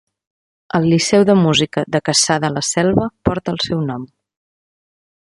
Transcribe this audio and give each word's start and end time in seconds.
El 0.77 0.85
Liceu 0.91 1.25
de 1.29 1.35
música 1.41 1.83
de 1.95 2.01
Cassà 2.09 2.37
de 2.45 2.49
la 2.53 2.63
Selva 2.69 3.05
porta 3.29 3.53
el 3.57 3.61
seu 3.67 3.83
nom. 3.91 4.09